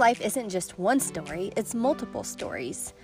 life 0.00 0.22
isn't 0.22 0.48
just 0.48 0.78
one 0.78 0.98
story, 0.98 1.52
it's 1.56 1.74
multiple 1.74 2.24
stories. 2.24 2.94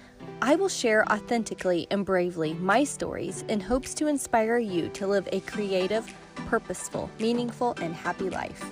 I 0.41 0.57
will 0.57 0.71
share 0.71 1.07
authentically 1.12 1.87
and 1.91 2.07
bravely 2.07 2.54
my 2.54 2.85
stories 2.85 3.45
in 3.49 3.61
hopes 3.61 3.93
to 3.96 4.07
inspire 4.07 4.57
you 4.57 4.88
to 4.88 5.06
live 5.06 5.29
a 5.30 5.40
creative, 5.40 6.11
purposeful, 6.46 7.11
meaningful, 7.21 7.77
and 7.82 7.95
happy 7.95 8.30
life. 8.30 8.64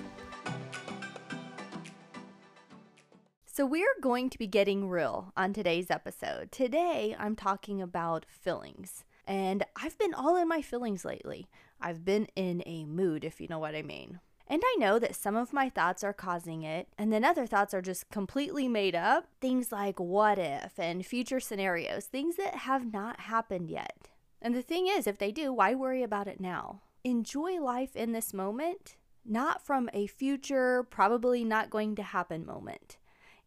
So, 3.45 3.63
we're 3.63 3.95
going 4.01 4.31
to 4.31 4.39
be 4.39 4.47
getting 4.47 4.89
real 4.89 5.31
on 5.37 5.53
today's 5.53 5.91
episode. 5.91 6.51
Today, 6.51 7.15
I'm 7.19 7.35
talking 7.35 7.79
about 7.79 8.25
fillings. 8.27 9.05
And 9.27 9.63
I've 9.75 9.99
been 9.99 10.15
all 10.15 10.35
in 10.35 10.47
my 10.47 10.63
feelings 10.63 11.05
lately. 11.05 11.47
I've 11.79 12.03
been 12.03 12.27
in 12.35 12.63
a 12.65 12.85
mood, 12.85 13.23
if 13.23 13.39
you 13.39 13.47
know 13.47 13.59
what 13.59 13.75
I 13.75 13.83
mean. 13.83 14.19
And 14.47 14.61
I 14.63 14.75
know 14.77 14.99
that 14.99 15.15
some 15.15 15.35
of 15.35 15.53
my 15.53 15.69
thoughts 15.69 16.03
are 16.03 16.13
causing 16.13 16.61
it, 16.61 16.87
and 16.97 17.11
then 17.11 17.25
other 17.25 17.47
thoughts 17.47 17.73
are 17.73 17.81
just 17.81 18.11
completely 18.11 18.67
made 18.67 18.93
up. 18.93 19.27
Things 19.41 19.71
like 19.71 19.99
what 19.99 20.37
if 20.37 20.77
and 20.77 21.05
future 21.05 21.39
scenarios, 21.39 22.05
things 22.05 22.35
that 22.35 22.55
have 22.55 22.93
not 22.93 23.21
happened 23.21 23.71
yet. 23.71 24.09
And 24.41 24.53
the 24.53 24.61
thing 24.61 24.87
is, 24.87 25.07
if 25.07 25.17
they 25.17 25.31
do, 25.31 25.51
why 25.51 25.73
worry 25.73 26.03
about 26.03 26.27
it 26.27 26.39
now? 26.39 26.81
Enjoy 27.03 27.59
life 27.59 27.95
in 27.95 28.11
this 28.11 28.33
moment, 28.33 28.97
not 29.25 29.65
from 29.65 29.89
a 29.93 30.05
future, 30.05 30.83
probably 30.83 31.43
not 31.43 31.71
going 31.71 31.95
to 31.95 32.03
happen 32.03 32.45
moment. 32.45 32.97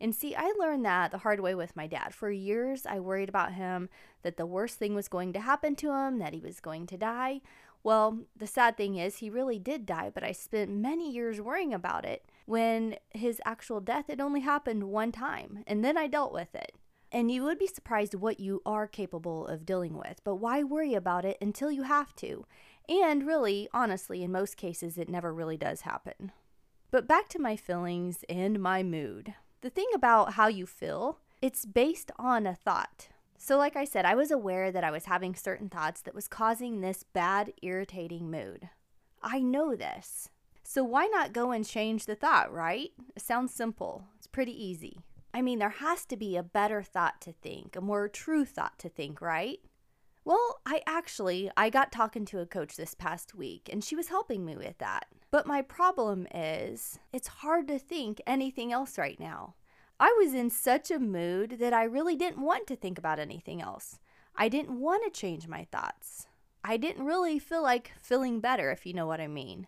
And 0.01 0.15
see, 0.15 0.35
I 0.35 0.53
learned 0.59 0.85
that 0.85 1.11
the 1.11 1.19
hard 1.19 1.41
way 1.41 1.55
with 1.55 1.77
my 1.77 1.87
dad. 1.87 2.15
For 2.15 2.31
years, 2.31 2.87
I 2.87 3.01
worried 3.01 3.29
about 3.29 3.55
him 3.55 3.89
that 4.23 4.37
the 4.37 4.47
worst 4.47 4.79
thing 4.79 4.95
was 4.95 5.09
going 5.09 5.33
to 5.33 5.41
happen 5.41 5.75
to 5.77 5.93
him, 5.93 6.19
that 6.19 6.35
he 6.35 6.41
was 6.41 6.61
going 6.61 6.87
to 6.89 6.97
die. 6.97 7.41
Well, 7.83 8.25
the 8.37 8.47
sad 8.47 8.77
thing 8.77 8.97
is, 8.97 9.19
he 9.19 9.31
really 9.31 9.59
did 9.59 9.87
die, 9.87 10.11
but 10.13 10.25
I 10.25 10.33
spent 10.33 10.71
many 10.71 11.11
years 11.11 11.41
worrying 11.41 11.73
about 11.73 12.05
it 12.05 12.25
when 12.47 12.97
his 13.11 13.41
actual 13.45 13.81
death 13.81 14.07
had 14.09 14.21
only 14.21 14.41
happened 14.41 14.85
one 14.85 15.13
time, 15.13 15.65
and 15.67 15.85
then 15.85 15.97
I 15.97 16.07
dealt 16.07 16.33
with 16.33 16.55
it. 16.55 16.73
And 17.11 17.31
you 17.31 17.43
would 17.45 17.59
be 17.59 17.67
surprised 17.67 18.15
what 18.15 18.41
you 18.41 18.61
are 18.67 18.87
capable 18.87 19.47
of 19.47 19.65
dealing 19.65 19.97
with, 19.97 20.21
but 20.25 20.37
why 20.37 20.63
worry 20.63 20.95
about 20.95 21.25
it 21.25 21.39
until 21.41 21.71
you 21.71 21.85
have 21.85 22.15
to? 22.17 22.45
And 22.89 23.27
really, 23.27 23.69
honestly, 23.73 24.23
in 24.23 24.33
most 24.33 24.57
cases, 24.57 24.99
it 24.99 25.09
never 25.09 25.33
really 25.33 25.57
does 25.57 25.83
happen. 25.83 26.33
But 26.91 27.07
back 27.07 27.29
to 27.31 27.39
my 27.39 27.57
feelings 27.57 28.25
and 28.29 28.61
my 28.61 28.83
mood. 28.83 29.35
The 29.61 29.71
thing 29.71 29.89
about 29.95 30.35
how 30.35 30.49
you 30.49 30.67
feel, 30.67 31.19
it's 31.43 31.65
based 31.65 32.11
on 32.19 32.47
a 32.47 32.55
thought. 32.55 33.09
So, 33.41 33.57
like 33.57 33.77
I 33.77 33.85
said, 33.85 34.05
I 34.05 34.17
was 34.17 34.33
aware 34.33 34.73
that 34.73 34.83
I 34.83 34.91
was 34.91 35.05
having 35.05 35.35
certain 35.35 35.69
thoughts 35.69 36.03
that 36.03 36.15
was 36.15 36.27
causing 36.27 36.81
this 36.81 37.05
bad, 37.05 37.53
irritating 37.63 38.31
mood. 38.31 38.69
I 39.23 39.39
know 39.39 39.77
this. 39.77 40.29
So, 40.65 40.83
why 40.83 41.07
not 41.07 41.33
go 41.33 41.53
and 41.53 41.65
change 41.65 42.05
the 42.05 42.17
thought, 42.17 42.53
right? 42.53 42.91
It 43.15 43.23
sounds 43.23 43.55
simple. 43.55 44.05
It's 44.19 44.27
pretty 44.27 44.53
easy. 44.53 44.99
I 45.33 45.41
mean, 45.41 45.61
there 45.61 45.71
has 45.71 46.05
to 46.07 46.17
be 46.17 46.37
a 46.37 46.43
better 46.43 46.83
thought 46.83 47.21
to 47.23 47.33
think, 47.33 47.77
a 47.77 47.81
more 47.81 48.09
true 48.09 48.45
thought 48.45 48.77
to 48.81 48.89
think, 48.89 49.21
right? 49.21 49.61
Well, 50.25 50.61
I 50.67 50.83
actually 50.87 51.51
I 51.57 51.71
got 51.71 51.93
talking 51.93 52.27
to 52.27 52.41
a 52.41 52.47
coach 52.47 52.77
this 52.77 52.95
past 52.95 53.35
week 53.35 53.71
and 53.73 53.83
she 53.83 53.97
was 53.97 54.09
helping 54.09 54.45
me 54.45 54.57
with 54.57 54.77
that. 54.77 55.07
But 55.31 55.47
my 55.47 55.63
problem 55.63 56.27
is 56.35 56.99
it's 57.15 57.29
hard 57.29 57.69
to 57.69 57.79
think 57.79 58.21
anything 58.27 58.73
else 58.73 58.99
right 58.99 59.19
now. 59.19 59.55
I 60.01 60.15
was 60.17 60.33
in 60.33 60.49
such 60.51 60.93
a 60.93 61.01
mood 61.01 61.57
that 61.59 61.73
I 61.73 61.83
really 61.83 62.15
didn't 62.15 62.41
want 62.41 62.69
to 62.69 62.77
think 62.77 62.99
about 62.99 63.19
anything 63.19 63.61
else. 63.61 63.99
I 64.37 64.49
didn't 64.49 64.79
want 64.79 65.03
to 65.05 65.21
change 65.21 65.49
my 65.49 65.67
thoughts. 65.73 66.29
I 66.63 66.77
didn't 66.77 67.05
really 67.05 67.41
feel 67.41 67.63
like 67.63 67.93
feeling 68.01 68.39
better, 68.39 68.71
if 68.71 68.87
you 68.87 68.95
know 68.95 69.07
what 69.07 69.21
I 69.21 69.27
mean. 69.27 69.67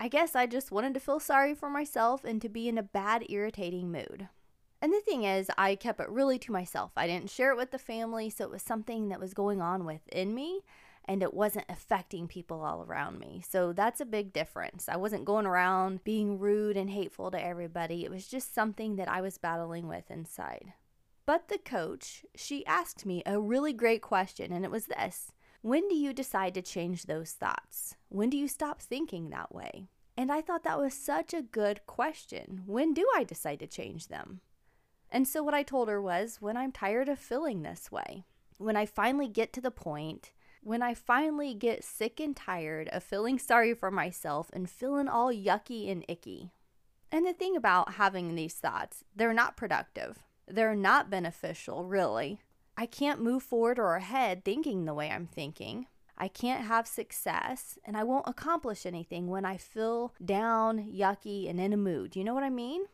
I 0.00 0.08
guess 0.08 0.34
I 0.34 0.46
just 0.46 0.72
wanted 0.72 0.94
to 0.94 1.00
feel 1.00 1.20
sorry 1.20 1.54
for 1.54 1.68
myself 1.68 2.24
and 2.24 2.40
to 2.40 2.48
be 2.48 2.68
in 2.68 2.78
a 2.78 2.82
bad, 2.82 3.26
irritating 3.28 3.92
mood. 3.92 4.28
And 4.80 4.92
the 4.92 5.00
thing 5.00 5.24
is, 5.24 5.50
I 5.58 5.74
kept 5.74 6.00
it 6.00 6.08
really 6.08 6.38
to 6.38 6.52
myself. 6.52 6.92
I 6.96 7.06
didn't 7.06 7.30
share 7.30 7.50
it 7.50 7.56
with 7.56 7.70
the 7.70 7.78
family, 7.78 8.30
so 8.30 8.44
it 8.44 8.50
was 8.50 8.62
something 8.62 9.10
that 9.10 9.20
was 9.20 9.34
going 9.34 9.60
on 9.60 9.84
within 9.84 10.34
me 10.34 10.62
and 11.08 11.22
it 11.22 11.34
wasn't 11.34 11.66
affecting 11.68 12.26
people 12.26 12.62
all 12.62 12.82
around 12.82 13.18
me. 13.18 13.42
So 13.48 13.72
that's 13.72 14.00
a 14.00 14.06
big 14.06 14.32
difference. 14.32 14.88
I 14.88 14.96
wasn't 14.96 15.24
going 15.24 15.46
around 15.46 16.02
being 16.04 16.38
rude 16.38 16.76
and 16.76 16.90
hateful 16.90 17.30
to 17.30 17.42
everybody. 17.42 18.04
It 18.04 18.10
was 18.10 18.26
just 18.26 18.54
something 18.54 18.96
that 18.96 19.08
I 19.08 19.20
was 19.20 19.38
battling 19.38 19.86
with 19.86 20.10
inside. 20.10 20.72
But 21.24 21.48
the 21.48 21.58
coach, 21.58 22.24
she 22.34 22.66
asked 22.66 23.04
me 23.04 23.22
a 23.26 23.40
really 23.40 23.72
great 23.72 24.02
question, 24.02 24.52
and 24.52 24.64
it 24.64 24.70
was 24.70 24.86
this 24.86 25.32
When 25.60 25.88
do 25.88 25.94
you 25.94 26.12
decide 26.12 26.54
to 26.54 26.62
change 26.62 27.04
those 27.04 27.32
thoughts? 27.32 27.96
When 28.08 28.30
do 28.30 28.36
you 28.36 28.48
stop 28.48 28.80
thinking 28.80 29.30
that 29.30 29.54
way? 29.54 29.88
And 30.16 30.32
I 30.32 30.40
thought 30.40 30.64
that 30.64 30.78
was 30.78 30.94
such 30.94 31.34
a 31.34 31.42
good 31.42 31.86
question. 31.86 32.62
When 32.64 32.94
do 32.94 33.06
I 33.14 33.22
decide 33.22 33.58
to 33.60 33.66
change 33.66 34.08
them? 34.08 34.40
And 35.10 35.28
so 35.28 35.42
what 35.42 35.54
I 35.54 35.62
told 35.62 35.88
her 35.88 36.00
was 36.00 36.40
when 36.40 36.56
I'm 36.56 36.72
tired 36.72 37.08
of 37.08 37.18
feeling 37.18 37.62
this 37.62 37.92
way, 37.92 38.24
when 38.58 38.76
I 38.76 38.86
finally 38.86 39.28
get 39.28 39.52
to 39.52 39.60
the 39.60 39.70
point 39.70 40.32
when 40.66 40.82
I 40.82 40.94
finally 40.94 41.54
get 41.54 41.84
sick 41.84 42.18
and 42.18 42.34
tired 42.34 42.88
of 42.88 43.04
feeling 43.04 43.38
sorry 43.38 43.72
for 43.72 43.88
myself 43.88 44.50
and 44.52 44.68
feeling 44.68 45.06
all 45.06 45.32
yucky 45.32 45.88
and 45.88 46.04
icky. 46.08 46.50
And 47.12 47.24
the 47.24 47.32
thing 47.32 47.56
about 47.56 47.94
having 47.94 48.34
these 48.34 48.54
thoughts, 48.54 49.04
they're 49.14 49.32
not 49.32 49.56
productive. 49.56 50.24
They're 50.48 50.74
not 50.74 51.08
beneficial, 51.08 51.84
really. 51.84 52.40
I 52.76 52.86
can't 52.86 53.22
move 53.22 53.44
forward 53.44 53.78
or 53.78 53.94
ahead 53.94 54.44
thinking 54.44 54.86
the 54.86 54.94
way 54.94 55.08
I'm 55.08 55.28
thinking. 55.28 55.86
I 56.18 56.26
can't 56.26 56.64
have 56.64 56.88
success 56.88 57.78
and 57.84 57.96
I 57.96 58.02
won't 58.02 58.26
accomplish 58.26 58.84
anything 58.84 59.28
when 59.28 59.44
I 59.44 59.58
feel 59.58 60.14
down, 60.24 60.90
yucky, 60.92 61.48
and 61.48 61.60
in 61.60 61.72
a 61.74 61.76
mood. 61.76 62.16
You 62.16 62.24
know 62.24 62.34
what 62.34 62.42
I 62.42 62.50
mean? 62.50 62.86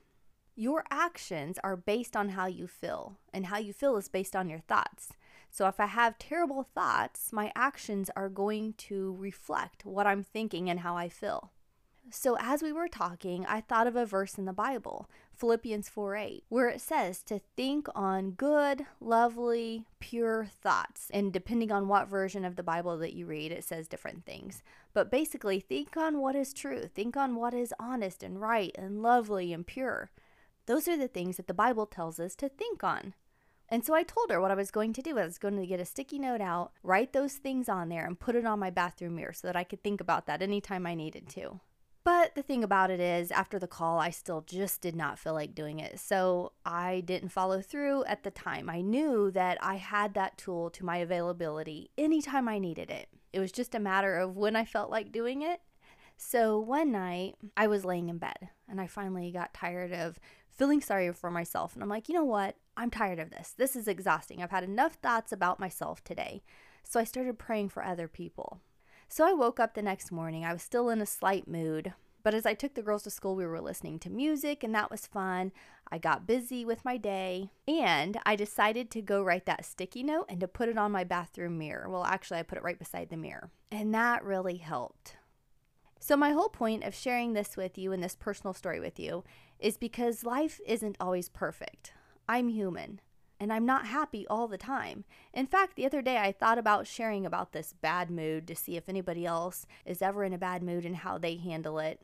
Your 0.55 0.85
actions 0.91 1.59
are 1.65 1.77
based 1.77 2.17
on 2.17 2.29
how 2.31 2.45
you 2.45 2.67
feel, 2.67 3.17
and 3.33 3.47
how 3.47 3.57
you 3.57 3.73
feel 3.73 3.97
is 3.97 4.09
based 4.09 4.37
on 4.37 4.51
your 4.51 4.61
thoughts. 4.61 5.15
So 5.53 5.69
if 5.69 5.79
I 5.79 5.85
have 5.85 6.17
terrible 6.17 6.63
thoughts, 6.63 7.31
my 7.31 7.53
actions 7.55 8.11
are 8.17 8.31
going 8.31 8.73
to 8.89 9.15
reflect 9.19 9.85
what 9.85 10.07
I'm 10.07 10.25
thinking 10.25 10.71
and 10.71 10.81
how 10.81 10.97
I 10.97 11.11
feel. 11.11 11.53
So 12.11 12.39
as 12.41 12.63
we 12.63 12.73
were 12.73 12.89
talking, 12.89 13.45
I 13.45 13.61
thought 13.61 13.87
of 13.87 13.95
a 13.95 14.07
verse 14.07 14.39
in 14.39 14.47
the 14.47 14.55
Bible, 14.55 15.11
Philippians 15.35 15.91
4:8, 15.91 16.45
where 16.49 16.69
it 16.69 16.81
says 16.81 17.23
to 17.25 17.39
think 17.55 17.87
on 17.95 18.31
good, 18.31 18.87
lovely, 18.99 19.85
pure 20.01 20.47
thoughts. 20.47 21.11
And 21.13 21.35
depending 21.35 21.71
on 21.71 21.87
what 21.87 22.09
version 22.09 22.47
of 22.47 22.57
the 22.57 22.63
Bible 22.63 22.97
that 22.97 23.13
you 23.13 23.27
read, 23.27 23.53
it 23.53 23.63
says 23.63 23.89
different 23.89 24.25
things. 24.25 24.63
But 24.95 25.11
basically, 25.11 25.61
think 25.61 25.99
on 25.99 26.19
what 26.19 26.35
is 26.35 26.55
true, 26.55 26.87
think 26.87 27.15
on 27.15 27.37
what 27.37 27.53
is 27.53 27.75
honest 27.79 28.23
and 28.23 28.41
right 28.41 28.75
and 28.79 29.03
lovely 29.03 29.53
and 29.53 29.67
pure. 29.67 30.11
Those 30.65 30.89
are 30.89 30.97
the 30.97 31.09
things 31.09 31.37
that 31.37 31.47
the 31.47 31.55
Bible 31.55 31.85
tells 31.85 32.19
us 32.19 32.35
to 32.37 32.49
think 32.49 32.83
on. 32.83 33.13
And 33.73 33.87
so 33.87 33.95
I 33.95 34.03
told 34.03 34.31
her 34.31 34.39
what 34.39 34.51
I 34.51 34.55
was 34.55 34.71
going 34.71 34.93
to 34.93 35.01
do. 35.01 35.19
I 35.19 35.25
was 35.25 35.39
going 35.39 35.57
to 35.57 35.67
get 35.67 35.81
a 35.81 35.87
sticky 35.87 36.19
note 36.19 36.43
out, 36.43 36.73
write 36.83 37.15
those 37.15 37.37
things 37.37 37.71
on 37.71 37.89
there, 37.89 38.05
and 38.05 38.21
put 38.21 38.37
it 38.37 38.45
on 38.45 38.59
my 38.59 38.69
bathroom 38.69 39.15
mirror 39.15 39.33
so 39.33 39.49
that 39.49 39.57
I 39.57 39.65
could 39.65 39.83
think 39.83 39.99
about 39.99 40.27
that 40.27 40.43
anytime 40.43 40.87
I 40.87 40.95
needed 40.95 41.27
to. 41.31 41.59
But 42.05 42.35
the 42.35 42.43
thing 42.43 42.63
about 42.63 42.91
it 42.91 43.01
is, 43.01 43.31
after 43.31 43.59
the 43.59 43.67
call, 43.67 43.99
I 43.99 44.11
still 44.11 44.43
just 44.43 44.83
did 44.83 44.95
not 44.95 45.19
feel 45.19 45.33
like 45.33 45.55
doing 45.55 45.81
it. 45.81 45.99
So 45.99 46.53
I 46.67 47.03
didn't 47.07 47.31
follow 47.31 47.63
through 47.63 48.05
at 48.05 48.25
the 48.25 48.31
time. 48.31 48.69
I 48.69 48.83
knew 48.83 49.31
that 49.31 49.57
I 49.63 49.77
had 49.77 50.13
that 50.13 50.37
tool 50.37 50.69
to 50.69 50.85
my 50.85 50.99
availability 50.99 51.89
anytime 51.97 52.49
I 52.49 52.59
needed 52.59 52.91
it. 52.91 53.09
It 53.33 53.41
was 53.41 53.53
just 53.53 53.75
a 53.75 53.81
matter 53.81 54.19
of 54.19 54.37
when 54.37 54.55
I 54.55 54.67
felt 54.67 54.91
like 54.91 55.13
doing 55.13 55.41
it. 55.41 55.63
So 56.19 56.59
one 56.61 56.93
night, 56.93 57.37
I 57.57 57.69
was 57.69 57.87
laying 57.87 58.11
in 58.11 58.19
bed 58.19 58.51
and 58.69 58.83
I 58.83 58.87
finally 58.87 59.31
got 59.31 59.55
tired 59.55 59.95
of 59.95 60.21
feeling 60.51 60.83
sorry 60.83 61.11
for 61.15 61.31
myself. 61.31 61.73
And 61.73 61.83
I'm 61.83 61.89
like, 61.89 62.11
you 62.11 62.15
know 62.15 62.25
what? 62.25 62.57
I'm 62.77 62.91
tired 62.91 63.19
of 63.19 63.31
this. 63.31 63.55
This 63.57 63.77
is 63.77 63.87
exhausting. 63.87 64.43
I've 64.43 64.51
had 64.51 64.65
enough 64.65 64.95
thoughts 64.95 65.33
about 65.33 65.61
myself 65.61 66.03
today. 66.03 66.43
So 66.83 66.99
I 66.99 67.05
started 67.05 67.39
praying 67.39 67.69
for 67.69 67.85
other 67.85 68.09
people. 68.09 68.61
So 69.09 69.27
I 69.27 69.33
woke 69.33 69.61
up 69.61 69.75
the 69.75 69.83
next 69.83 70.11
morning. 70.11 70.45
I 70.45 70.53
was 70.53 70.63
still 70.63 70.89
in 70.89 71.01
a 71.01 71.07
slight 71.07 71.47
mood. 71.47 71.95
But 72.23 72.35
as 72.35 72.47
I 72.47 72.55
took 72.55 72.75
the 72.75 72.83
girls 72.83 73.03
to 73.03 73.11
school, 73.11 73.35
we 73.35 73.45
were 73.45 73.61
listening 73.61 73.99
to 74.01 74.11
music, 74.11 74.63
and 74.63 74.75
that 74.75 74.91
was 74.91 75.07
fun. 75.07 75.53
I 75.91 75.99
got 75.99 76.27
busy 76.27 76.65
with 76.65 76.85
my 76.85 76.97
day, 76.97 77.51
and 77.67 78.19
I 78.25 78.37
decided 78.37 78.91
to 78.93 79.03
go 79.03 79.23
write 79.23 79.45
that 79.47 79.65
sticky 79.65 80.05
note 80.05 80.27
and 80.29 80.41
to 80.41 80.49
put 80.49 80.69
it 80.69 80.79
on 80.79 80.93
my 80.93 81.05
bathroom 81.05 81.59
mirror. 81.59 81.89
Well, 81.89 82.05
actually, 82.05 82.39
I 82.39 82.45
put 82.45 82.59
it 82.59 82.65
right 82.65 82.79
beside 82.79 83.11
the 83.11 83.17
mirror, 83.17 83.51
and 83.71 83.93
that 83.95 84.25
really 84.25 84.59
helped. 84.59 85.17
So, 85.99 86.17
my 86.17 86.31
whole 86.31 86.49
point 86.49 86.85
of 86.85 86.95
sharing 86.95 87.33
this 87.33 87.57
with 87.57 87.77
you 87.77 87.93
and 87.93 88.03
this 88.03 88.17
personal 88.17 88.55
story 88.55 88.81
with 88.81 88.99
you 88.99 89.25
is 89.59 89.77
because 89.77 90.25
life 90.25 90.61
isn't 90.67 90.97
always 91.01 91.29
perfect. 91.29 91.93
I'm 92.29 92.49
human 92.49 93.01
and 93.43 93.53
I'm 93.53 93.67
not 93.67 93.87
happy 93.87 94.25
all 94.29 94.47
the 94.47 94.57
time. 94.57 95.05
In 95.35 95.47
fact, 95.47 95.75
the 95.75 95.85
other 95.85 96.01
day 96.01 96.17
I 96.17 96.31
thought 96.31 96.59
about 96.59 96.87
sharing 96.87 97.27
about 97.27 97.53
this 97.53 97.73
bad 97.73 98.09
mood 98.09 98.47
to 98.47 98.55
see 98.55 98.77
if 98.77 98.89
anybody 98.89 99.27
else 99.27 99.67
is 99.85 100.01
ever 100.01 100.23
in 100.23 100.33
a 100.33 100.39
bad 100.39 100.63
mood 100.63 100.85
and 100.85 100.95
how 100.95 101.19
they 101.19 101.35
handle 101.35 101.81
it. 101.81 102.01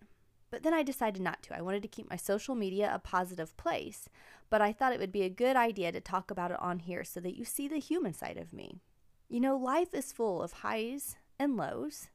But 0.51 0.65
then 0.65 0.75
I 0.75 0.83
decided 0.83 1.23
not 1.23 1.43
to. 1.45 1.57
I 1.57 1.61
wanted 1.61 1.83
to 1.83 1.89
keep 1.89 2.11
my 2.11 2.17
social 2.17 2.57
media 2.57 2.91
a 2.93 2.99
positive 2.99 3.57
place, 3.57 4.09
but 4.51 4.61
I 4.61 4.73
thought 4.73 4.93
it 4.93 4.99
would 4.99 5.13
be 5.13 5.23
a 5.23 5.29
good 5.29 5.55
idea 5.55 5.93
to 5.93 6.01
talk 6.01 6.33
about 6.33 6.51
it 6.51 6.61
on 6.61 6.81
here 6.81 7.05
so 7.05 7.21
that 7.21 7.37
you 7.37 7.45
see 7.45 7.69
the 7.69 7.79
human 7.79 8.15
side 8.15 8.37
of 8.37 8.53
me. 8.53 8.81
You 9.29 9.39
know, 9.39 9.57
life 9.57 9.95
is 9.95 10.13
full 10.13 10.43
of 10.43 10.53
highs 10.55 11.17
and 11.39 11.57
lows. 11.57 12.09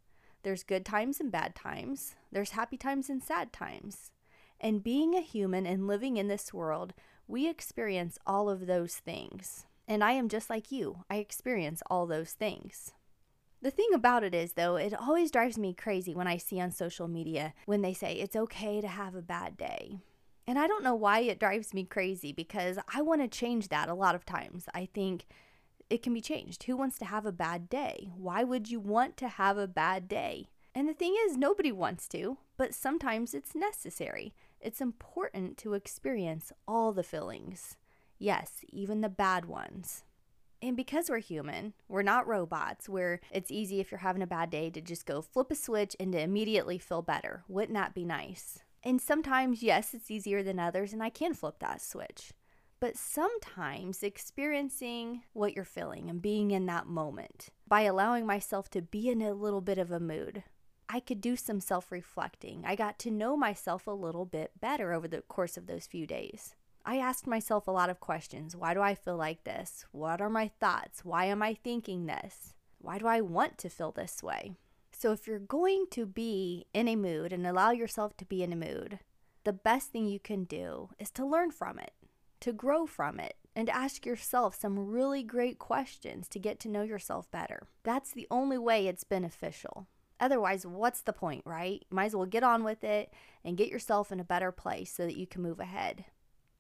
There's 0.44 0.64
good 0.64 0.84
times 0.86 1.22
and 1.22 1.32
bad 1.32 1.56
times. 1.56 2.16
There's 2.30 2.52
happy 2.52 2.76
times 2.76 3.10
and 3.10 3.24
sad 3.24 3.54
times. 3.54 4.12
And 4.60 4.84
being 4.84 5.16
a 5.16 5.22
human 5.22 5.66
and 5.66 5.88
living 5.88 6.18
in 6.18 6.28
this 6.28 6.54
world, 6.54 6.94
we 7.28 7.48
experience 7.48 8.18
all 8.26 8.50
of 8.50 8.68
those 8.68 8.96
things. 8.96 9.66
And 9.88 10.04
I 10.04 10.14
am 10.14 10.30
just 10.30 10.50
like 10.50 10.72
you, 10.72 11.04
I 11.10 11.18
experience 11.18 11.82
all 11.90 12.08
those 12.08 12.32
things. 12.32 12.94
The 13.62 13.72
thing 13.72 13.90
about 13.94 14.24
it 14.24 14.36
is, 14.36 14.54
though, 14.54 14.76
it 14.76 14.94
always 14.94 15.32
drives 15.32 15.58
me 15.58 15.74
crazy 15.74 16.14
when 16.14 16.28
I 16.28 16.38
see 16.38 16.60
on 16.60 16.72
social 16.72 17.08
media 17.08 17.54
when 17.66 17.82
they 17.82 17.94
say 17.94 18.16
it's 18.16 18.36
okay 18.36 18.82
to 18.82 18.88
have 18.88 19.16
a 19.16 19.22
bad 19.22 19.56
day. 19.56 20.00
And 20.46 20.60
I 20.60 20.68
don't 20.68 20.84
know 20.84 20.96
why 20.96 21.20
it 21.20 21.40
drives 21.40 21.74
me 21.74 21.86
crazy 21.86 22.34
because 22.34 22.78
I 22.94 23.02
want 23.02 23.22
to 23.22 23.28
change 23.30 23.70
that 23.70 23.88
a 23.88 23.94
lot 23.94 24.16
of 24.16 24.26
times. 24.26 24.66
I 24.74 24.90
think 24.94 25.26
it 25.90 26.04
can 26.04 26.14
be 26.14 26.20
changed. 26.20 26.64
Who 26.64 26.76
wants 26.76 26.98
to 27.00 27.06
have 27.06 27.26
a 27.26 27.32
bad 27.32 27.70
day? 27.70 28.10
Why 28.18 28.44
would 28.44 28.70
you 28.70 28.82
want 28.82 29.16
to 29.18 29.30
have 29.30 29.58
a 29.58 29.68
bad 29.68 30.10
day? 30.10 30.50
And 30.76 30.90
the 30.90 30.94
thing 30.94 31.16
is, 31.26 31.38
nobody 31.38 31.72
wants 31.72 32.08
to, 32.10 32.40
but 32.58 32.74
sometimes 32.74 33.34
it's 33.34 33.56
necessary. 33.56 34.34
It's 34.64 34.80
important 34.80 35.58
to 35.58 35.74
experience 35.74 36.54
all 36.66 36.94
the 36.94 37.04
feelings. 37.04 37.76
Yes, 38.18 38.62
even 38.70 39.02
the 39.02 39.10
bad 39.10 39.44
ones. 39.44 40.06
And 40.62 40.78
because 40.78 41.10
we're 41.10 41.18
human, 41.18 41.74
we're 41.90 42.02
not 42.02 42.26
robots 42.26 42.88
where 42.88 43.20
it's 43.30 43.52
easy 43.52 43.82
if 43.82 43.92
you're 43.92 43.98
having 43.98 44.22
a 44.22 44.28
bad 44.28 44.50
day 44.50 44.70
to 44.70 44.80
just 44.80 45.06
go 45.06 45.22
flip 45.22 45.52
a 45.52 45.56
switch 45.56 45.98
and 46.00 46.14
to 46.14 46.22
immediately 46.22 46.78
feel 46.78 47.02
better. 47.02 47.44
Wouldn't 47.50 47.74
that 47.74 47.94
be 47.94 48.06
nice? 48.06 48.60
And 48.82 49.02
sometimes, 49.02 49.62
yes, 49.62 49.94
it's 49.94 50.10
easier 50.10 50.42
than 50.42 50.60
others, 50.60 50.94
and 50.94 51.04
I 51.04 51.10
can 51.10 51.34
flip 51.34 51.56
that 51.60 51.82
switch. 51.82 52.32
But 52.80 52.96
sometimes 52.96 54.02
experiencing 54.02 55.24
what 55.34 55.54
you're 55.54 55.66
feeling 55.66 56.10
and 56.10 56.22
being 56.22 56.52
in 56.52 56.66
that 56.68 56.88
moment 56.88 57.50
by 57.68 57.82
allowing 57.82 58.26
myself 58.26 58.70
to 58.70 58.82
be 58.82 59.10
in 59.10 59.22
a 59.22 59.34
little 59.34 59.62
bit 59.62 59.78
of 59.78 59.92
a 59.92 60.00
mood, 60.00 60.44
I 60.94 61.00
could 61.00 61.22
do 61.22 61.36
some 61.36 61.60
self 61.60 61.92
reflecting. 61.92 62.66
I 62.68 62.76
got 62.76 63.00
to 63.00 63.10
know 63.10 63.36
myself 63.36 63.88
a 63.88 63.92
little 63.92 64.26
bit 64.26 64.52
better 64.62 64.94
over 64.94 65.08
the 65.08 65.22
course 65.22 65.58
of 65.58 65.66
those 65.66 65.88
few 65.88 66.06
days. 66.06 66.54
I 66.86 66.98
asked 66.98 67.26
myself 67.26 67.68
a 67.68 67.72
lot 67.72 67.90
of 67.90 68.00
questions. 68.00 68.56
Why 68.56 68.76
do 68.76 68.82
I 68.82 68.94
feel 68.94 69.18
like 69.18 69.44
this? 69.44 69.88
What 69.92 70.22
are 70.22 70.30
my 70.30 70.50
thoughts? 70.60 71.04
Why 71.04 71.26
am 71.26 71.42
I 71.42 71.56
thinking 71.56 72.06
this? 72.06 72.54
Why 72.78 73.00
do 73.00 73.08
I 73.08 73.22
want 73.22 73.58
to 73.58 73.72
feel 73.72 73.92
this 73.92 74.22
way? 74.22 74.54
So, 74.92 75.12
if 75.12 75.26
you're 75.26 75.40
going 75.40 75.88
to 75.90 76.06
be 76.06 76.68
in 76.76 76.88
a 76.88 76.96
mood 76.96 77.34
and 77.34 77.48
allow 77.48 77.72
yourself 77.72 78.16
to 78.18 78.26
be 78.26 78.44
in 78.44 78.54
a 78.54 78.56
mood, 78.56 79.00
the 79.46 79.52
best 79.52 79.92
thing 79.92 80.06
you 80.06 80.20
can 80.20 80.44
do 80.44 80.90
is 81.00 81.10
to 81.12 81.26
learn 81.26 81.50
from 81.50 81.80
it, 81.80 81.94
to 82.42 82.54
grow 82.54 82.86
from 82.86 83.20
it, 83.20 83.38
and 83.56 83.68
ask 83.68 84.06
yourself 84.06 84.54
some 84.54 84.78
really 84.78 85.24
great 85.24 85.58
questions 85.58 86.28
to 86.28 86.38
get 86.38 86.60
to 86.60 86.70
know 86.70 86.84
yourself 86.84 87.32
better. 87.32 87.66
That's 87.82 88.12
the 88.12 88.28
only 88.30 88.60
way 88.60 88.86
it's 88.86 89.04
beneficial. 89.04 89.88
Otherwise, 90.20 90.66
what's 90.66 91.02
the 91.02 91.14
point, 91.14 91.44
right? 91.46 91.86
Might 91.90 92.06
as 92.06 92.16
well 92.16 92.26
get 92.26 92.44
on 92.44 92.64
with 92.64 92.84
it 92.84 93.14
and 93.44 93.58
get 93.58 93.70
yourself 93.70 94.12
in 94.12 94.20
a 94.20 94.24
better 94.24 94.52
place 94.52 94.92
so 94.92 95.06
that 95.06 95.18
you 95.18 95.28
can 95.28 95.42
move 95.42 95.60
ahead. 95.60 96.06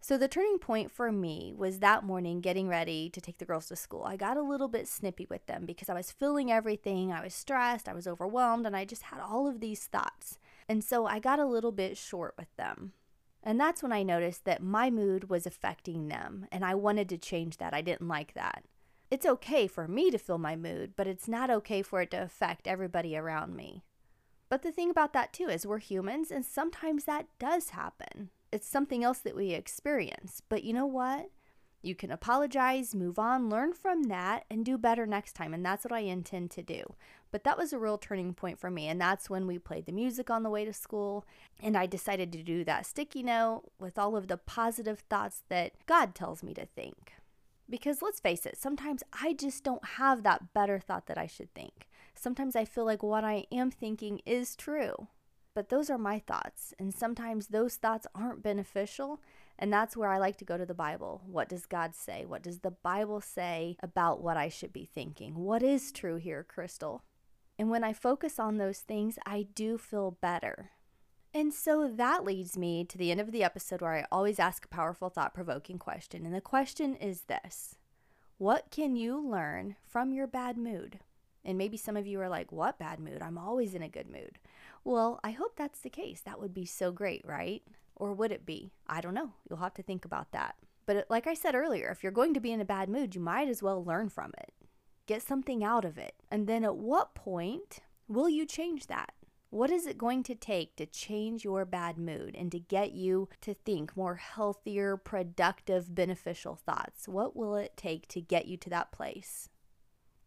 So, 0.01 0.17
the 0.17 0.27
turning 0.27 0.57
point 0.57 0.91
for 0.91 1.13
me 1.13 1.53
was 1.55 1.79
that 1.79 2.03
morning 2.03 2.41
getting 2.41 2.67
ready 2.67 3.09
to 3.09 3.21
take 3.21 3.37
the 3.37 3.45
girls 3.45 3.67
to 3.67 3.77
school. 3.77 4.03
I 4.03 4.17
got 4.17 4.35
a 4.35 4.41
little 4.41 4.67
bit 4.67 4.89
snippy 4.89 5.25
with 5.29 5.45
them 5.45 5.65
because 5.65 5.87
I 5.87 5.93
was 5.93 6.11
feeling 6.11 6.51
everything. 6.51 7.13
I 7.13 7.23
was 7.23 7.33
stressed, 7.33 7.87
I 7.87 7.93
was 7.93 8.05
overwhelmed, 8.05 8.65
and 8.65 8.75
I 8.75 8.83
just 8.83 9.03
had 9.03 9.21
all 9.21 9.47
of 9.47 9.61
these 9.61 9.85
thoughts. 9.85 10.39
And 10.67 10.83
so 10.83 11.05
I 11.05 11.19
got 11.19 11.39
a 11.39 11.45
little 11.45 11.71
bit 11.71 11.95
short 11.95 12.33
with 12.37 12.53
them. 12.57 12.91
And 13.41 13.57
that's 13.57 13.81
when 13.81 13.93
I 13.93 14.03
noticed 14.03 14.43
that 14.43 14.61
my 14.61 14.89
mood 14.89 15.29
was 15.29 15.45
affecting 15.45 16.09
them, 16.09 16.47
and 16.51 16.65
I 16.65 16.75
wanted 16.75 17.07
to 17.07 17.17
change 17.17 17.55
that. 17.57 17.73
I 17.73 17.81
didn't 17.81 18.09
like 18.09 18.33
that. 18.33 18.65
It's 19.13 19.27
okay 19.27 19.67
for 19.67 19.87
me 19.87 20.09
to 20.09 20.17
feel 20.17 20.39
my 20.39 20.55
mood, 20.55 20.93
but 20.95 21.05
it's 21.05 21.27
not 21.27 21.51
okay 21.51 21.83
for 21.83 22.01
it 22.01 22.09
to 22.11 22.23
affect 22.23 22.67
everybody 22.67 23.15
around 23.15 23.55
me. 23.55 23.83
But 24.49 24.63
the 24.63 24.71
thing 24.71 24.89
about 24.89 25.13
that, 25.13 25.33
too, 25.33 25.49
is 25.49 25.67
we're 25.67 25.77
humans, 25.77 26.31
and 26.31 26.43
sometimes 26.43 27.03
that 27.03 27.27
does 27.37 27.69
happen 27.69 28.31
it's 28.53 28.67
something 28.67 29.03
else 29.03 29.17
that 29.17 29.35
we 29.35 29.51
experience. 29.51 30.43
But 30.47 30.63
you 30.63 30.73
know 30.73 30.85
what? 30.85 31.31
You 31.81 31.95
can 31.95 32.11
apologize, 32.11 32.93
move 32.93 33.17
on, 33.17 33.49
learn 33.49 33.73
from 33.73 34.03
that, 34.03 34.45
and 34.49 34.63
do 34.63 34.77
better 34.77 35.07
next 35.07 35.33
time. 35.33 35.55
And 35.55 35.65
that's 35.65 35.83
what 35.83 35.91
I 35.91 36.01
intend 36.01 36.51
to 36.51 36.61
do. 36.61 36.83
But 37.31 37.43
that 37.45 37.57
was 37.57 37.73
a 37.73 37.79
real 37.79 37.97
turning 37.97 38.35
point 38.35 38.59
for 38.59 38.69
me. 38.69 38.87
And 38.87 39.01
that's 39.01 39.27
when 39.29 39.47
we 39.47 39.57
played 39.57 39.87
the 39.87 39.91
music 39.91 40.29
on 40.29 40.43
the 40.43 40.51
way 40.51 40.65
to 40.65 40.71
school. 40.71 41.25
And 41.61 41.75
I 41.75 41.87
decided 41.87 42.31
to 42.33 42.43
do 42.43 42.63
that 42.65 42.85
sticky 42.85 43.23
note 43.23 43.63
with 43.79 43.97
all 43.97 44.15
of 44.15 44.27
the 44.27 44.37
positive 44.37 44.99
thoughts 45.09 45.41
that 45.49 45.73
God 45.87 46.13
tells 46.13 46.43
me 46.43 46.53
to 46.53 46.67
think. 46.67 47.13
Because 47.73 48.03
let's 48.03 48.19
face 48.19 48.45
it, 48.45 48.55
sometimes 48.55 49.01
I 49.19 49.33
just 49.33 49.63
don't 49.63 49.83
have 49.83 50.21
that 50.21 50.53
better 50.53 50.77
thought 50.77 51.07
that 51.07 51.17
I 51.17 51.25
should 51.25 51.51
think. 51.55 51.87
Sometimes 52.13 52.55
I 52.55 52.65
feel 52.65 52.85
like 52.85 53.01
what 53.01 53.23
I 53.23 53.47
am 53.51 53.71
thinking 53.71 54.21
is 54.27 54.55
true. 54.55 55.07
But 55.55 55.69
those 55.69 55.89
are 55.89 55.97
my 55.97 56.19
thoughts, 56.19 56.75
and 56.77 56.93
sometimes 56.93 57.47
those 57.47 57.77
thoughts 57.77 58.05
aren't 58.13 58.43
beneficial. 58.43 59.21
And 59.57 59.73
that's 59.73 59.97
where 59.97 60.09
I 60.09 60.19
like 60.19 60.37
to 60.37 60.45
go 60.45 60.55
to 60.55 60.67
the 60.67 60.75
Bible. 60.75 61.23
What 61.25 61.49
does 61.49 61.65
God 61.65 61.95
say? 61.95 62.25
What 62.27 62.43
does 62.43 62.59
the 62.59 62.69
Bible 62.69 63.21
say 63.21 63.75
about 63.81 64.21
what 64.21 64.37
I 64.37 64.49
should 64.49 64.71
be 64.71 64.85
thinking? 64.85 65.33
What 65.33 65.63
is 65.63 65.91
true 65.91 66.17
here, 66.17 66.45
Crystal? 66.47 67.01
And 67.57 67.71
when 67.71 67.83
I 67.83 67.91
focus 67.91 68.37
on 68.37 68.57
those 68.57 68.81
things, 68.81 69.17
I 69.25 69.47
do 69.55 69.79
feel 69.79 70.11
better. 70.21 70.69
And 71.33 71.51
so 71.51 71.87
that 71.87 72.23
leads 72.23 72.57
me 72.57 72.85
to 72.85 72.97
the 72.97 73.09
end 73.09 73.19
of 73.19 73.31
the 73.31 73.43
episode 73.43 73.81
where 73.81 73.93
I 73.93 74.05
always 74.11 74.39
ask 74.39 74.65
a 74.65 74.67
powerful, 74.67 75.09
thought 75.09 75.33
provoking 75.33 75.79
question. 75.79 76.25
And 76.25 76.35
the 76.35 76.41
question 76.41 76.95
is 76.95 77.21
this 77.21 77.75
What 78.37 78.69
can 78.69 78.95
you 78.95 79.19
learn 79.19 79.75
from 79.83 80.13
your 80.13 80.27
bad 80.27 80.57
mood? 80.57 80.99
And 81.45 81.57
maybe 81.57 81.75
some 81.75 81.97
of 81.97 82.05
you 82.05 82.21
are 82.21 82.29
like, 82.29 82.51
What 82.51 82.77
bad 82.77 82.99
mood? 82.99 83.21
I'm 83.21 83.39
always 83.39 83.73
in 83.73 83.81
a 83.81 83.89
good 83.89 84.07
mood. 84.07 84.37
Well, 84.83 85.19
I 85.23 85.31
hope 85.31 85.55
that's 85.55 85.79
the 85.79 85.89
case. 85.89 86.21
That 86.21 86.39
would 86.39 86.53
be 86.53 86.65
so 86.65 86.91
great, 86.91 87.23
right? 87.25 87.63
Or 87.95 88.13
would 88.13 88.31
it 88.31 88.45
be? 88.45 88.73
I 88.85 89.01
don't 89.01 89.13
know. 89.13 89.31
You'll 89.49 89.59
have 89.59 89.73
to 89.75 89.83
think 89.83 90.05
about 90.05 90.31
that. 90.33 90.55
But 90.85 90.97
uh, 90.97 91.03
like 91.09 91.25
I 91.25 91.33
said 91.33 91.55
earlier, 91.55 91.89
if 91.89 92.03
you're 92.03 92.11
going 92.11 92.33
to 92.33 92.39
be 92.39 92.51
in 92.51 92.61
a 92.61 92.65
bad 92.65 92.89
mood, 92.89 93.15
you 93.15 93.21
might 93.21 93.47
as 93.47 93.63
well 93.63 93.83
learn 93.83 94.09
from 94.09 94.33
it. 94.37 94.53
Get 95.07 95.21
something 95.21 95.63
out 95.63 95.85
of 95.85 95.97
it. 95.97 96.13
And 96.29 96.47
then 96.47 96.63
at 96.63 96.75
what 96.75 97.15
point 97.15 97.79
will 98.07 98.29
you 98.29 98.45
change 98.45 98.87
that? 98.87 99.13
What 99.53 99.69
is 99.69 99.85
it 99.85 99.99
going 99.99 100.23
to 100.23 100.33
take 100.33 100.75
to 100.77 100.87
change 100.87 101.43
your 101.43 101.63
bad 101.63 101.99
mood 101.99 102.35
and 102.35 102.51
to 102.51 102.59
get 102.59 102.93
you 102.93 103.29
to 103.41 103.53
think 103.53 103.95
more 103.95 104.15
healthier, 104.15 104.97
productive, 104.97 105.93
beneficial 105.93 106.55
thoughts? 106.55 107.07
What 107.07 107.35
will 107.35 107.55
it 107.57 107.77
take 107.77 108.07
to 108.07 108.19
get 108.19 108.47
you 108.47 108.57
to 108.57 108.69
that 108.71 108.91
place? 108.91 109.49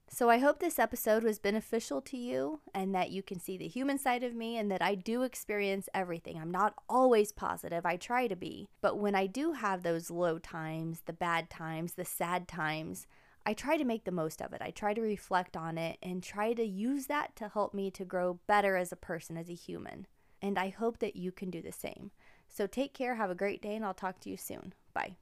So 0.08 0.30
I 0.30 0.38
hope 0.38 0.60
this 0.60 0.78
episode 0.78 1.24
was 1.24 1.40
beneficial 1.40 2.00
to 2.02 2.16
you 2.16 2.60
and 2.72 2.94
that 2.94 3.10
you 3.10 3.20
can 3.20 3.40
see 3.40 3.56
the 3.56 3.66
human 3.66 3.98
side 3.98 4.22
of 4.22 4.32
me 4.32 4.58
and 4.58 4.70
that 4.70 4.80
I 4.80 4.94
do 4.94 5.22
experience 5.22 5.88
everything. 5.92 6.38
I'm 6.38 6.52
not 6.52 6.74
always 6.88 7.32
positive, 7.32 7.84
I 7.84 7.96
try 7.96 8.28
to 8.28 8.36
be. 8.36 8.68
But 8.80 8.96
when 8.96 9.16
I 9.16 9.26
do 9.26 9.54
have 9.54 9.82
those 9.82 10.08
low 10.08 10.38
times, 10.38 11.02
the 11.04 11.12
bad 11.12 11.50
times, 11.50 11.94
the 11.94 12.04
sad 12.04 12.46
times, 12.46 13.08
I 13.48 13.54
try 13.54 13.76
to 13.76 13.84
make 13.84 14.02
the 14.02 14.10
most 14.10 14.42
of 14.42 14.52
it. 14.52 14.60
I 14.60 14.72
try 14.72 14.92
to 14.92 15.00
reflect 15.00 15.56
on 15.56 15.78
it 15.78 15.98
and 16.02 16.20
try 16.20 16.52
to 16.52 16.64
use 16.64 17.06
that 17.06 17.36
to 17.36 17.48
help 17.48 17.72
me 17.72 17.92
to 17.92 18.04
grow 18.04 18.40
better 18.48 18.76
as 18.76 18.90
a 18.90 18.96
person, 18.96 19.36
as 19.36 19.48
a 19.48 19.54
human. 19.54 20.08
And 20.42 20.58
I 20.58 20.70
hope 20.70 20.98
that 20.98 21.14
you 21.14 21.30
can 21.30 21.48
do 21.48 21.62
the 21.62 21.70
same. 21.70 22.10
So 22.48 22.66
take 22.66 22.92
care, 22.92 23.14
have 23.14 23.30
a 23.30 23.36
great 23.36 23.62
day, 23.62 23.76
and 23.76 23.84
I'll 23.84 23.94
talk 23.94 24.18
to 24.20 24.30
you 24.30 24.36
soon. 24.36 24.74
Bye. 24.92 25.14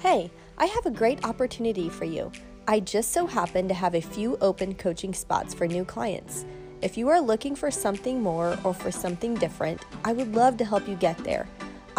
Hey, 0.00 0.32
I 0.58 0.66
have 0.66 0.84
a 0.84 0.90
great 0.90 1.24
opportunity 1.24 1.88
for 1.88 2.04
you. 2.06 2.32
I 2.66 2.80
just 2.80 3.12
so 3.12 3.24
happen 3.24 3.68
to 3.68 3.74
have 3.74 3.94
a 3.94 4.00
few 4.00 4.36
open 4.40 4.74
coaching 4.74 5.14
spots 5.14 5.54
for 5.54 5.68
new 5.68 5.84
clients. 5.84 6.44
If 6.82 6.98
you 6.98 7.08
are 7.08 7.20
looking 7.20 7.54
for 7.54 7.70
something 7.70 8.20
more 8.20 8.58
or 8.64 8.74
for 8.74 8.90
something 8.90 9.36
different, 9.36 9.80
I 10.04 10.12
would 10.12 10.34
love 10.34 10.56
to 10.56 10.64
help 10.64 10.88
you 10.88 10.96
get 10.96 11.18
there. 11.18 11.46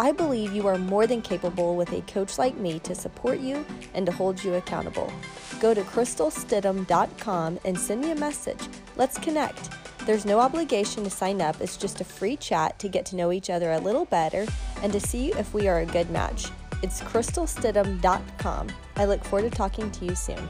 I 0.00 0.12
believe 0.12 0.52
you 0.52 0.68
are 0.68 0.78
more 0.78 1.08
than 1.08 1.22
capable 1.22 1.74
with 1.74 1.92
a 1.92 2.02
coach 2.02 2.38
like 2.38 2.56
me 2.56 2.78
to 2.80 2.94
support 2.94 3.40
you 3.40 3.66
and 3.94 4.06
to 4.06 4.12
hold 4.12 4.42
you 4.44 4.54
accountable. 4.54 5.12
Go 5.60 5.74
to 5.74 5.82
crystalstidham.com 5.82 7.58
and 7.64 7.78
send 7.78 8.02
me 8.02 8.12
a 8.12 8.14
message. 8.14 8.60
Let's 8.96 9.18
connect. 9.18 9.70
There's 10.06 10.24
no 10.24 10.38
obligation 10.38 11.02
to 11.04 11.10
sign 11.10 11.42
up, 11.42 11.60
it's 11.60 11.76
just 11.76 12.00
a 12.00 12.04
free 12.04 12.36
chat 12.36 12.78
to 12.78 12.88
get 12.88 13.04
to 13.06 13.16
know 13.16 13.32
each 13.32 13.50
other 13.50 13.72
a 13.72 13.78
little 13.78 14.04
better 14.04 14.46
and 14.82 14.92
to 14.92 15.00
see 15.00 15.32
if 15.32 15.52
we 15.52 15.68
are 15.68 15.80
a 15.80 15.86
good 15.86 16.08
match. 16.10 16.46
It's 16.82 17.00
crystalstidham.com. 17.00 18.68
I 18.96 19.04
look 19.04 19.24
forward 19.24 19.50
to 19.50 19.56
talking 19.56 19.90
to 19.90 20.04
you 20.04 20.14
soon. 20.14 20.48